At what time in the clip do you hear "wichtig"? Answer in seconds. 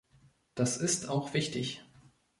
1.35-1.83